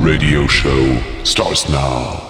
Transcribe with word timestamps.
radio 0.00 0.46
show 0.46 1.02
starts 1.24 1.68
now. 1.68 2.29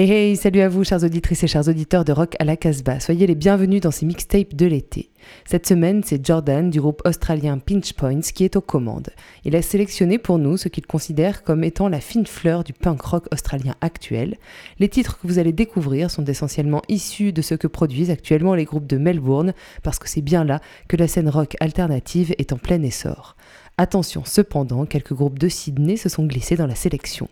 Hey 0.00 0.10
hey, 0.10 0.34
salut 0.34 0.62
à 0.62 0.70
vous 0.70 0.82
chers 0.82 1.04
auditrices 1.04 1.42
et 1.42 1.46
chers 1.46 1.68
auditeurs 1.68 2.06
de 2.06 2.12
Rock 2.12 2.34
à 2.38 2.44
la 2.44 2.56
Casbah. 2.56 3.00
Soyez 3.00 3.26
les 3.26 3.34
bienvenus 3.34 3.82
dans 3.82 3.90
ces 3.90 4.06
mixtapes 4.06 4.54
de 4.54 4.64
l'été. 4.64 5.10
Cette 5.44 5.66
semaine, 5.66 6.02
c'est 6.02 6.24
Jordan 6.24 6.70
du 6.70 6.80
groupe 6.80 7.02
australien 7.04 7.58
Pinch 7.58 7.92
Points 7.92 8.22
qui 8.22 8.44
est 8.44 8.56
aux 8.56 8.62
commandes. 8.62 9.10
Il 9.44 9.54
a 9.54 9.60
sélectionné 9.60 10.16
pour 10.16 10.38
nous 10.38 10.56
ce 10.56 10.68
qu'il 10.68 10.86
considère 10.86 11.42
comme 11.42 11.64
étant 11.64 11.90
la 11.90 12.00
fine 12.00 12.24
fleur 12.24 12.64
du 12.64 12.72
punk 12.72 13.02
rock 13.02 13.26
australien 13.30 13.74
actuel. 13.82 14.38
Les 14.78 14.88
titres 14.88 15.18
que 15.20 15.26
vous 15.26 15.38
allez 15.38 15.52
découvrir 15.52 16.10
sont 16.10 16.24
essentiellement 16.24 16.80
issus 16.88 17.34
de 17.34 17.42
ce 17.42 17.54
que 17.54 17.66
produisent 17.66 18.10
actuellement 18.10 18.54
les 18.54 18.64
groupes 18.64 18.86
de 18.86 18.96
Melbourne, 18.96 19.52
parce 19.82 19.98
que 19.98 20.08
c'est 20.08 20.22
bien 20.22 20.44
là 20.44 20.62
que 20.88 20.96
la 20.96 21.08
scène 21.08 21.28
rock 21.28 21.58
alternative 21.60 22.34
est 22.38 22.54
en 22.54 22.56
plein 22.56 22.82
essor. 22.82 23.36
Attention 23.76 24.22
cependant, 24.24 24.86
quelques 24.86 25.12
groupes 25.12 25.38
de 25.38 25.48
Sydney 25.50 25.98
se 25.98 26.08
sont 26.08 26.24
glissés 26.24 26.56
dans 26.56 26.66
la 26.66 26.74
sélection. 26.74 27.28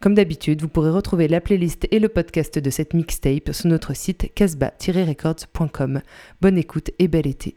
Comme 0.00 0.14
d'habitude, 0.14 0.62
vous 0.62 0.68
pourrez 0.68 0.88
retrouver 0.88 1.28
la 1.28 1.42
playlist 1.42 1.86
et 1.90 1.98
le 1.98 2.08
podcast 2.08 2.58
de 2.58 2.70
cette 2.70 2.94
mixtape 2.94 3.52
sur 3.52 3.68
notre 3.68 3.94
site 3.94 4.32
casbah-records.com. 4.34 6.00
Bonne 6.40 6.56
écoute 6.56 6.90
et 6.98 7.06
bel 7.06 7.26
été. 7.26 7.54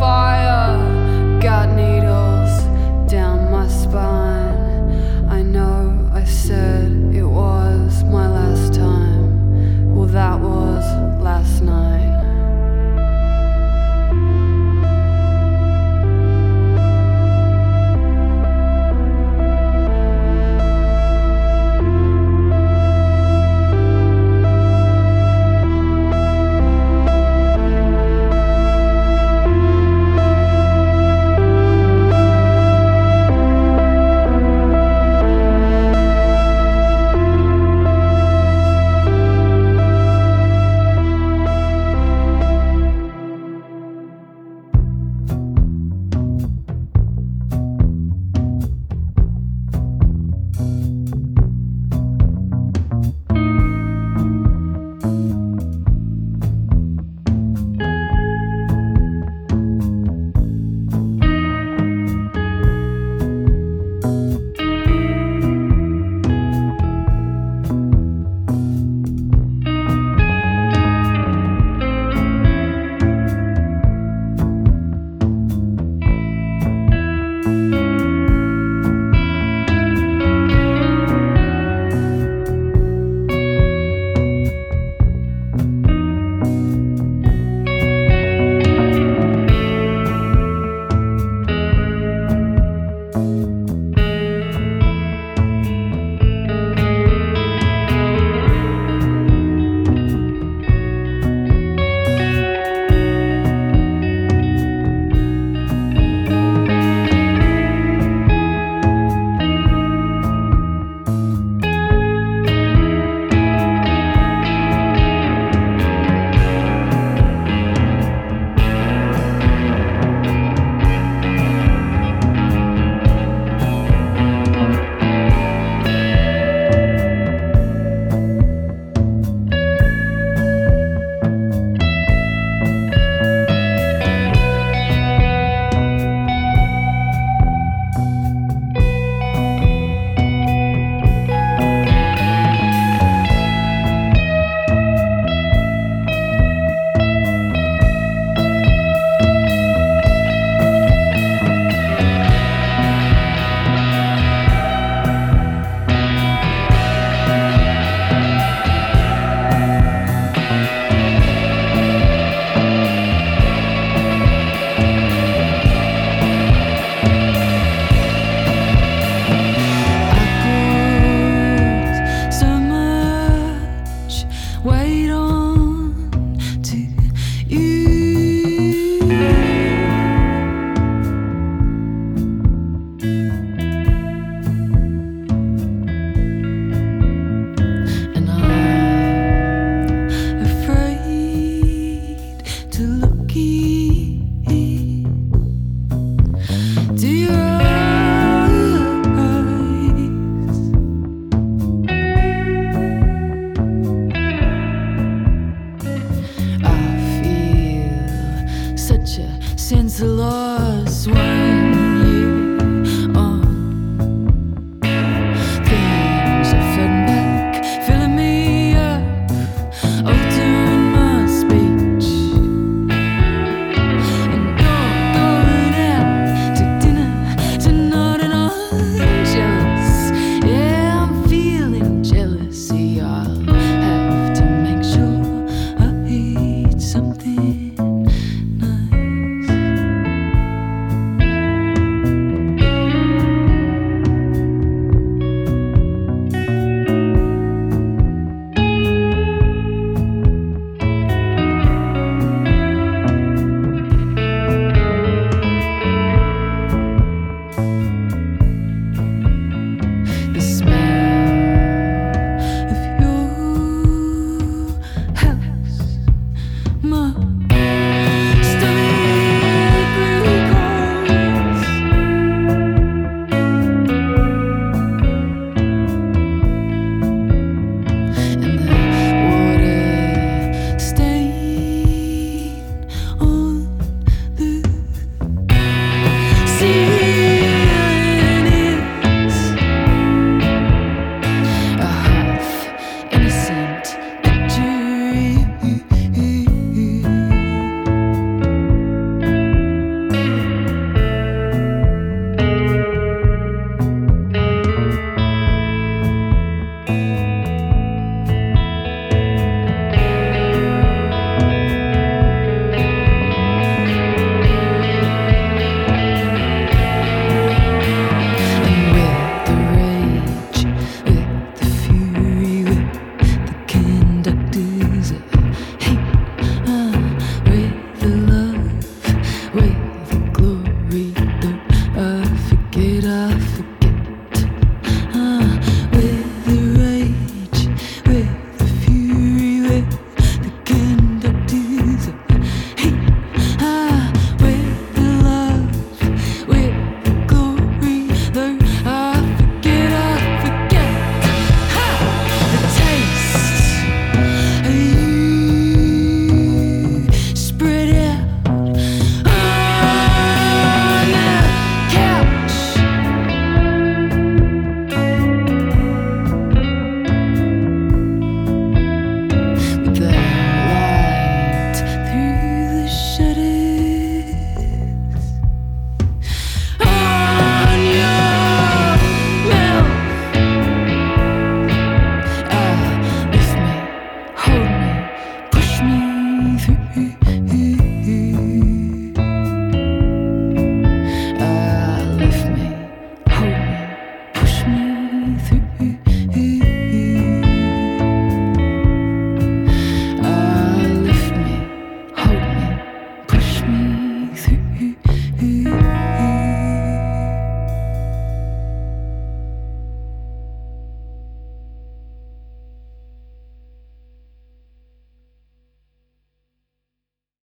far 0.00 0.29